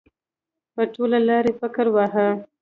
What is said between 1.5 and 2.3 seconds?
فکر واهه.